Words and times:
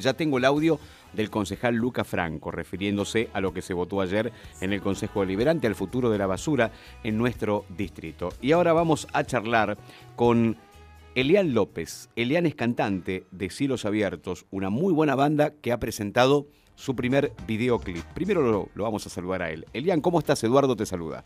Ya 0.00 0.14
tengo 0.14 0.38
el 0.38 0.46
audio 0.46 0.80
del 1.12 1.28
concejal 1.28 1.74
Luca 1.74 2.02
Franco 2.02 2.50
refiriéndose 2.50 3.28
a 3.34 3.42
lo 3.42 3.52
que 3.52 3.60
se 3.60 3.74
votó 3.74 4.00
ayer 4.00 4.32
en 4.62 4.72
el 4.72 4.80
Consejo 4.80 5.20
Deliberante 5.20 5.66
al 5.66 5.74
futuro 5.74 6.08
de 6.08 6.16
la 6.16 6.26
basura 6.26 6.70
en 7.04 7.18
nuestro 7.18 7.66
distrito. 7.76 8.30
Y 8.40 8.52
ahora 8.52 8.72
vamos 8.72 9.06
a 9.12 9.24
charlar 9.24 9.76
con 10.16 10.56
Elian 11.14 11.52
López. 11.52 12.08
Elian 12.16 12.46
es 12.46 12.54
cantante 12.54 13.26
de 13.30 13.50
Cielos 13.50 13.84
Abiertos, 13.84 14.46
una 14.50 14.70
muy 14.70 14.94
buena 14.94 15.14
banda 15.14 15.52
que 15.60 15.72
ha 15.72 15.78
presentado 15.78 16.46
su 16.74 16.96
primer 16.96 17.32
videoclip. 17.46 18.02
Primero 18.14 18.40
lo, 18.40 18.70
lo 18.74 18.82
vamos 18.82 19.06
a 19.06 19.10
saludar 19.10 19.42
a 19.42 19.50
él. 19.50 19.66
Elian, 19.74 20.00
¿cómo 20.00 20.20
estás? 20.20 20.42
Eduardo 20.42 20.74
te 20.74 20.86
saluda. 20.86 21.22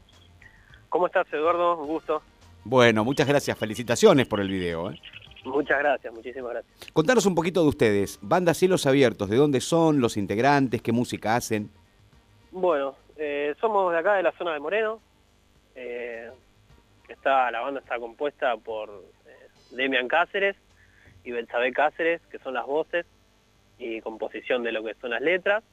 ¿Cómo 0.89 1.07
estás, 1.07 1.25
Eduardo? 1.33 1.81
Un 1.81 1.87
gusto. 1.87 2.21
Bueno, 2.65 3.05
muchas 3.05 3.29
gracias. 3.29 3.57
Felicitaciones 3.57 4.27
por 4.27 4.41
el 4.41 4.49
video. 4.49 4.91
¿eh? 4.91 5.01
Muchas 5.45 5.79
gracias, 5.79 6.13
muchísimas 6.13 6.53
gracias. 6.53 6.93
Contanos 6.93 7.27
un 7.27 7.35
poquito 7.35 7.63
de 7.63 7.69
ustedes. 7.69 8.19
Banda 8.21 8.55
Cielos 8.55 8.87
Abiertos, 8.87 9.31
¿de 9.31 9.37
dónde 9.37 9.61
son 9.61 10.01
los 10.01 10.17
integrantes? 10.17 10.83
¿Qué 10.83 10.93
música 10.93 11.37
hacen? 11.37 11.71
Bueno, 12.51 12.97
eh, 13.17 13.55
somos 13.61 13.93
de 13.93 13.99
acá, 13.99 14.15
de 14.15 14.23
la 14.23 14.33
zona 14.33 14.53
de 14.53 14.61
Moreno. 14.61 15.01
Eh, 15.75 16.31
está, 17.09 17.51
la 17.51 17.61
banda 17.61 17.81
está 17.81 17.99
compuesta 17.99 18.57
por 18.57 18.91
eh, 19.27 19.49
Demian 19.71 20.09
Cáceres 20.09 20.57
y 21.25 21.31
Belsabé 21.31 21.73
Cáceres, 21.73 22.21
que 22.31 22.39
son 22.39 22.55
las 22.55 22.67
voces 22.67 23.07
y 23.79 24.01
composición 24.03 24.63
de 24.63 24.73
lo 24.73 24.85
que 24.85 24.95
son 24.95 25.11
las 25.11 25.23
letras. 25.23 25.65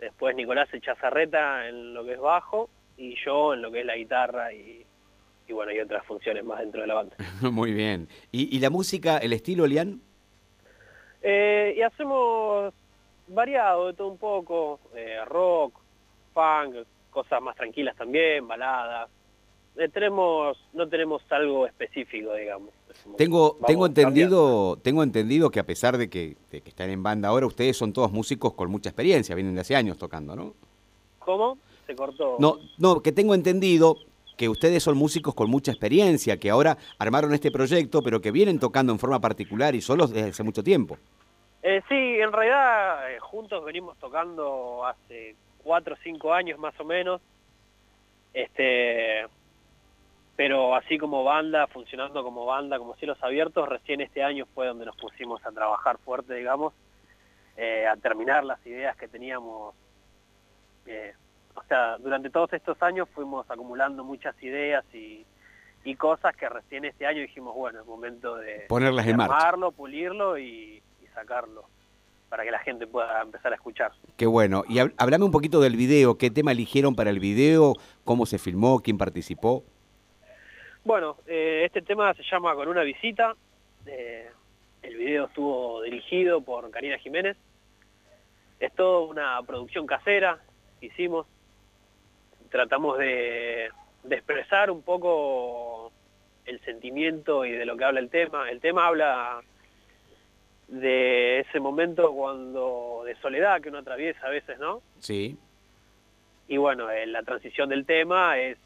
Después 0.00 0.34
Nicolás 0.34 0.72
Echazarreta 0.72 1.68
en 1.68 1.94
lo 1.94 2.04
que 2.04 2.14
es 2.14 2.20
bajo 2.20 2.70
y 2.96 3.16
yo 3.24 3.54
en 3.54 3.62
lo 3.62 3.70
que 3.70 3.80
es 3.80 3.86
la 3.86 3.96
guitarra 3.96 4.52
y, 4.52 4.86
y 5.74 5.80
otras 5.80 6.04
funciones 6.06 6.44
más 6.44 6.60
dentro 6.60 6.80
de 6.80 6.86
la 6.86 6.94
banda. 6.94 7.16
Muy 7.42 7.72
bien. 7.72 8.08
¿Y, 8.32 8.58
la 8.60 8.70
música, 8.70 9.18
el 9.18 9.32
estilo, 9.32 9.66
Lian? 9.66 10.00
Eh, 11.22 11.74
y 11.76 11.82
hacemos 11.82 12.72
variado 13.28 13.88
de 13.88 13.94
todo 13.94 14.08
un 14.08 14.18
poco, 14.18 14.80
eh, 14.94 15.24
rock, 15.26 15.74
punk, 16.32 16.86
cosas 17.10 17.40
más 17.40 17.56
tranquilas 17.56 17.96
también, 17.96 18.46
baladas. 18.46 19.08
Eh, 19.76 19.88
tenemos, 19.88 20.56
no 20.72 20.88
tenemos 20.88 21.22
algo 21.30 21.66
específico, 21.66 22.34
digamos. 22.34 22.70
Tengo, 23.16 23.58
tengo 23.66 23.86
entendido, 23.86 24.76
tengo 24.76 25.02
entendido 25.02 25.50
que 25.50 25.58
a 25.58 25.64
pesar 25.66 25.98
de 25.98 26.08
que, 26.08 26.36
de 26.50 26.60
que 26.60 26.68
están 26.68 26.90
en 26.90 27.02
banda 27.02 27.28
ahora, 27.28 27.46
ustedes 27.46 27.76
son 27.76 27.92
todos 27.92 28.12
músicos 28.12 28.54
con 28.54 28.70
mucha 28.70 28.90
experiencia, 28.90 29.34
vienen 29.34 29.54
de 29.54 29.62
hace 29.62 29.74
años 29.74 29.98
tocando, 29.98 30.36
¿no? 30.36 30.54
¿Cómo? 31.18 31.58
Se 31.86 31.96
cortó. 31.96 32.36
No, 32.38 32.58
no, 32.78 33.00
que 33.02 33.10
tengo 33.10 33.34
entendido 33.34 33.96
que 34.36 34.48
ustedes 34.48 34.82
son 34.82 34.96
músicos 34.96 35.34
con 35.34 35.50
mucha 35.50 35.70
experiencia, 35.70 36.38
que 36.38 36.50
ahora 36.50 36.76
armaron 36.98 37.34
este 37.34 37.50
proyecto, 37.50 38.02
pero 38.02 38.20
que 38.20 38.30
vienen 38.30 38.58
tocando 38.58 38.92
en 38.92 38.98
forma 38.98 39.20
particular 39.20 39.74
y 39.74 39.80
solos 39.80 40.10
desde 40.12 40.30
hace 40.30 40.42
mucho 40.42 40.62
tiempo. 40.62 40.98
Eh, 41.62 41.82
sí, 41.88 41.94
en 41.94 42.32
realidad 42.32 43.10
eh, 43.10 43.18
juntos 43.20 43.64
venimos 43.64 43.96
tocando 43.98 44.84
hace 44.86 45.34
cuatro 45.62 45.94
o 45.94 45.98
cinco 46.02 46.32
años 46.34 46.58
más 46.58 46.78
o 46.78 46.84
menos, 46.84 47.22
este, 48.34 49.26
pero 50.36 50.74
así 50.74 50.98
como 50.98 51.24
banda, 51.24 51.66
funcionando 51.68 52.22
como 52.22 52.44
banda, 52.44 52.78
como 52.78 52.94
cielos 52.96 53.16
abiertos, 53.22 53.68
recién 53.68 54.00
este 54.00 54.22
año 54.22 54.46
fue 54.54 54.66
donde 54.66 54.84
nos 54.84 54.96
pusimos 54.96 55.44
a 55.46 55.52
trabajar 55.52 55.96
fuerte, 55.98 56.34
digamos, 56.34 56.74
eh, 57.56 57.86
a 57.86 57.96
terminar 57.96 58.44
las 58.44 58.64
ideas 58.66 58.96
que 58.96 59.08
teníamos 59.08 59.74
o 61.54 61.62
sea, 61.64 61.96
durante 61.98 62.30
todos 62.30 62.52
estos 62.52 62.80
años 62.82 63.08
fuimos 63.14 63.48
acumulando 63.50 64.04
muchas 64.04 64.40
ideas 64.42 64.84
y, 64.92 65.24
cosas 65.98 66.34
que 66.36 66.48
recién 66.48 66.84
este 66.84 67.06
año 67.06 67.20
dijimos, 67.20 67.54
bueno, 67.54 67.80
es 67.80 67.86
momento 67.86 68.36
de 68.36 68.64
ponerlas 68.68 69.06
en 69.06 69.16
marcha. 69.16 69.52
pulirlo 69.76 70.38
y, 70.38 70.82
sacarlo 71.14 71.64
para 72.28 72.42
que 72.42 72.50
la 72.50 72.58
gente 72.58 72.88
pueda 72.88 73.22
empezar 73.22 73.52
a 73.52 73.54
escuchar. 73.54 73.92
Qué 74.16 74.26
bueno. 74.26 74.64
Y 74.68 74.80
hablame 74.80 75.24
un 75.24 75.30
poquito 75.30 75.60
del 75.60 75.76
video, 75.76 76.18
¿qué 76.18 76.28
tema 76.28 76.50
eligieron 76.50 76.96
para 76.96 77.10
el 77.10 77.20
video? 77.20 77.74
¿Cómo 78.02 78.26
se 78.26 78.38
filmó? 78.38 78.80
¿Quién 78.80 78.98
participó? 78.98 79.62
Bueno, 80.84 81.18
eh, 81.28 81.62
este 81.64 81.82
tema 81.82 82.12
se 82.14 82.24
llama 82.24 82.56
Con 82.56 82.66
una 82.66 82.82
visita. 82.82 83.36
Eh, 83.86 84.28
el 84.82 84.96
video 84.96 85.26
estuvo 85.26 85.82
dirigido 85.82 86.40
por 86.40 86.68
Karina 86.72 86.98
Jiménez. 86.98 87.36
Es 88.58 88.72
toda 88.74 89.06
una 89.06 89.40
producción 89.46 89.86
casera 89.86 90.40
que 90.80 90.86
hicimos 90.86 91.26
tratamos 92.54 92.98
de, 92.98 93.68
expresar 94.08 94.70
un 94.70 94.82
poco 94.82 95.90
el 96.44 96.60
sentimiento 96.60 97.44
y 97.44 97.50
de 97.50 97.66
lo 97.66 97.76
que 97.76 97.82
habla 97.82 97.98
el 97.98 98.10
tema. 98.10 98.48
El 98.48 98.60
tema 98.60 98.86
habla 98.86 99.40
de 100.68 101.40
ese 101.40 101.58
momento 101.58 102.12
cuando 102.12 103.02
de 103.06 103.16
soledad 103.16 103.60
que 103.60 103.70
uno 103.70 103.78
atraviesa 103.78 104.24
a 104.28 104.30
veces, 104.30 104.60
¿no? 104.60 104.82
Sí. 105.00 105.36
Y 106.46 106.56
bueno, 106.58 106.86
la 107.06 107.24
transición 107.24 107.70
del 107.70 107.86
tema 107.86 108.38
es 108.38 108.56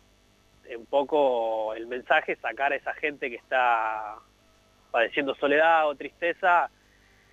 un 0.77 0.85
poco 0.85 1.73
el 1.73 1.87
mensaje, 1.87 2.37
sacar 2.37 2.75
a 2.75 2.77
esa 2.77 2.93
gente 2.93 3.31
que 3.31 3.37
está 3.37 4.17
padeciendo 4.91 5.35
soledad 5.37 5.89
o 5.89 5.95
tristeza, 5.95 6.69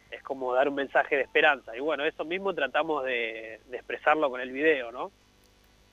es 0.10 0.24
como 0.24 0.54
dar 0.54 0.70
un 0.70 0.76
mensaje 0.76 1.18
de 1.18 1.24
esperanza. 1.24 1.76
Y 1.76 1.82
bueno, 1.82 2.06
eso 2.06 2.24
mismo 2.24 2.54
tratamos 2.54 3.04
de, 3.04 3.60
de 3.70 3.76
expresarlo 3.76 4.30
con 4.30 4.40
el 4.40 4.54
video, 4.54 4.94
¿no? 4.94 5.12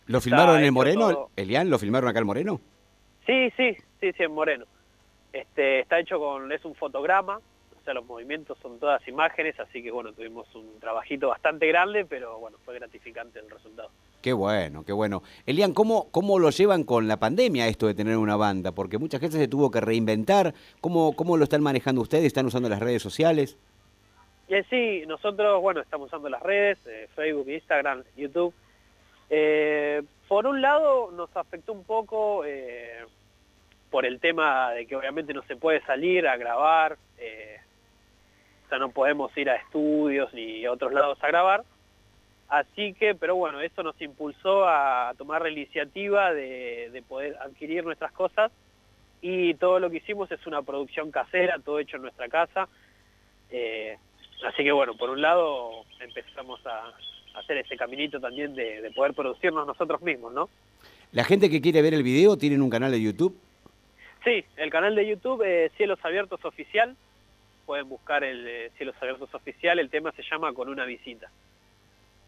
¿Lo 0.06 0.20
filmaron 0.20 0.58
en 0.58 0.64
el 0.64 0.72
Moreno, 0.72 1.30
Elian? 1.36 1.70
¿Lo 1.70 1.78
filmaron 1.78 2.10
acá 2.10 2.20
en 2.20 2.26
Moreno? 2.26 2.60
Sí, 3.26 3.50
sí, 3.56 3.76
sí, 4.00 4.12
sí, 4.12 4.22
en 4.22 4.32
Moreno. 4.32 4.64
Este, 5.32 5.80
está 5.80 5.98
hecho 5.98 6.18
con, 6.18 6.50
es 6.52 6.64
un 6.64 6.74
fotograma, 6.74 7.38
o 7.38 7.84
sea, 7.84 7.94
los 7.94 8.04
movimientos 8.04 8.58
son 8.60 8.78
todas 8.78 9.06
imágenes, 9.08 9.58
así 9.58 9.82
que 9.82 9.90
bueno, 9.90 10.12
tuvimos 10.12 10.46
un 10.54 10.78
trabajito 10.78 11.28
bastante 11.28 11.66
grande, 11.66 12.04
pero 12.04 12.38
bueno, 12.38 12.58
fue 12.64 12.74
gratificante 12.74 13.40
el 13.40 13.50
resultado. 13.50 13.90
Qué 14.20 14.32
bueno, 14.32 14.84
qué 14.84 14.92
bueno. 14.92 15.22
Elian, 15.46 15.72
¿cómo, 15.72 16.08
¿cómo 16.12 16.38
lo 16.38 16.50
llevan 16.50 16.84
con 16.84 17.08
la 17.08 17.18
pandemia 17.18 17.66
esto 17.66 17.88
de 17.88 17.94
tener 17.94 18.16
una 18.18 18.36
banda? 18.36 18.70
Porque 18.72 18.98
mucha 18.98 19.18
gente 19.18 19.36
se 19.36 19.48
tuvo 19.48 19.70
que 19.70 19.80
reinventar. 19.80 20.54
¿Cómo, 20.80 21.16
cómo 21.16 21.36
lo 21.36 21.42
están 21.42 21.62
manejando 21.62 22.02
ustedes? 22.02 22.26
¿Están 22.26 22.46
usando 22.46 22.68
las 22.68 22.78
redes 22.78 23.02
sociales? 23.02 23.58
Eh, 24.48 24.62
sí, 24.70 25.04
nosotros, 25.06 25.60
bueno, 25.60 25.80
estamos 25.80 26.06
usando 26.06 26.28
las 26.28 26.42
redes, 26.42 26.78
eh, 26.86 27.08
Facebook, 27.16 27.48
Instagram, 27.48 28.04
YouTube. 28.16 28.54
Eh, 29.34 30.02
por 30.28 30.46
un 30.46 30.60
lado 30.60 31.10
nos 31.10 31.34
afectó 31.34 31.72
un 31.72 31.84
poco 31.84 32.44
eh, 32.44 33.02
por 33.90 34.04
el 34.04 34.20
tema 34.20 34.72
de 34.72 34.86
que 34.86 34.94
obviamente 34.94 35.32
no 35.32 35.42
se 35.44 35.56
puede 35.56 35.80
salir 35.86 36.28
a 36.28 36.36
grabar, 36.36 36.98
eh, 37.16 37.56
o 38.66 38.68
sea, 38.68 38.78
no 38.78 38.90
podemos 38.90 39.34
ir 39.38 39.48
a 39.48 39.56
estudios 39.56 40.34
ni 40.34 40.66
a 40.66 40.72
otros 40.72 40.92
lados 40.92 41.16
a 41.22 41.28
grabar, 41.28 41.64
así 42.50 42.92
que, 42.92 43.14
pero 43.14 43.34
bueno, 43.36 43.62
eso 43.62 43.82
nos 43.82 43.98
impulsó 44.02 44.68
a 44.68 45.14
tomar 45.16 45.40
la 45.40 45.48
iniciativa 45.48 46.34
de, 46.34 47.02
poder 47.08 47.38
adquirir 47.40 47.84
nuestras 47.84 48.12
cosas. 48.12 48.52
Y 49.22 49.54
todo 49.54 49.78
lo 49.78 49.88
que 49.88 49.98
hicimos 49.98 50.30
es 50.30 50.46
una 50.46 50.60
producción 50.60 51.10
casera, 51.10 51.58
todo 51.64 51.78
hecho 51.78 51.96
en 51.96 52.02
nuestra 52.02 52.28
casa, 52.28 52.68
así 53.48 54.62
que 54.62 54.72
bueno, 54.72 54.94
por 54.94 55.08
un 55.08 55.22
lado 55.22 55.84
empezamos 56.00 56.60
a, 56.66 56.92
hacer 57.34 57.58
ese 57.58 57.76
caminito 57.76 58.20
también 58.20 58.54
de, 58.54 58.90
poder 58.94 59.14
producirnos 59.14 59.66
nosotros 59.66 60.02
mismos, 60.02 60.32
¿no? 60.32 60.48
¿La 61.12 61.24
gente 61.24 61.50
que 61.50 61.60
quiere 61.60 61.82
ver 61.82 61.94
el 61.94 62.02
video 62.02 62.36
tienen 62.36 62.62
un 62.62 62.70
canal 62.70 62.90
de 62.90 63.02
YouTube? 63.02 63.36
Sí, 64.24 64.44
el 64.56 64.70
canal 64.70 64.94
de 64.94 65.06
YouTube 65.06 65.42
es 65.42 65.72
Cielos 65.72 65.98
Abiertos 66.02 66.44
Oficial. 66.44 66.96
Pueden 67.66 67.88
buscar 67.88 68.24
el 68.24 68.70
Cielos 68.76 68.94
Abiertos 69.00 69.34
Oficial. 69.34 69.78
El 69.78 69.90
tema 69.90 70.12
se 70.12 70.22
llama 70.22 70.52
Con 70.52 70.68
una 70.68 70.84
visita. 70.84 71.30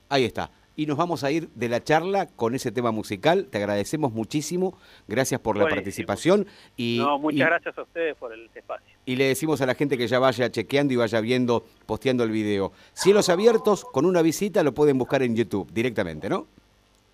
Ahí 0.08 0.24
está 0.24 0.50
y 0.76 0.86
nos 0.86 0.96
vamos 0.96 1.24
a 1.24 1.30
ir 1.30 1.48
de 1.54 1.68
la 1.68 1.82
charla 1.82 2.26
con 2.26 2.54
ese 2.54 2.72
tema 2.72 2.90
musical. 2.90 3.46
Te 3.50 3.58
agradecemos 3.58 4.12
muchísimo, 4.12 4.78
gracias 5.06 5.40
por 5.40 5.56
la 5.56 5.68
participación. 5.68 6.46
Y, 6.76 6.98
no, 7.00 7.18
muchas 7.18 7.46
gracias 7.46 7.78
a 7.78 7.82
ustedes 7.82 8.16
por 8.16 8.32
el 8.32 8.50
espacio. 8.54 8.96
Y 9.06 9.16
le 9.16 9.28
decimos 9.28 9.60
a 9.60 9.66
la 9.66 9.74
gente 9.74 9.96
que 9.96 10.08
ya 10.08 10.18
vaya 10.18 10.50
chequeando 10.50 10.92
y 10.92 10.96
vaya 10.96 11.20
viendo, 11.20 11.64
posteando 11.86 12.24
el 12.24 12.30
video. 12.30 12.72
Cielos 12.92 13.28
abiertos, 13.28 13.84
con 13.84 14.04
una 14.04 14.22
visita 14.22 14.62
lo 14.62 14.74
pueden 14.74 14.98
buscar 14.98 15.22
en 15.22 15.36
YouTube 15.36 15.70
directamente, 15.72 16.28
¿no? 16.28 16.46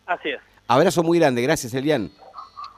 Así 0.07 0.31
es. 0.31 0.41
Abrazo 0.67 1.03
muy 1.03 1.19
grande, 1.19 1.43
gracias 1.43 1.75
Elian. 1.75 2.11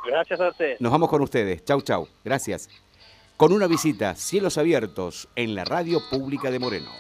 Gracias 0.07 0.41
a 0.41 0.49
ustedes. 0.49 0.81
Nos 0.81 0.91
vamos 0.91 1.09
con 1.09 1.23
ustedes. 1.23 1.65
Chau, 1.65 1.81
chau. 1.83 2.09
Gracias. 2.25 2.69
Con 3.37 3.53
una 3.53 3.67
visita, 3.67 4.15
Cielos 4.15 4.59
Abiertos, 4.59 5.29
en 5.37 5.55
la 5.55 5.65
Radio 5.65 6.01
Pública 6.11 6.51
de 6.51 6.59
Moreno. 6.59 6.91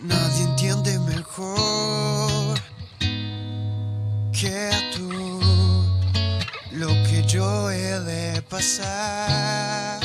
Nadie 0.00 0.44
entiende 0.44 0.96
mejor 1.00 2.56
que 4.32 4.70
tú 4.94 5.40
lo 6.70 6.86
que 6.86 7.24
yo 7.26 7.68
he 7.72 7.98
de 8.00 8.40
pasar. 8.42 9.97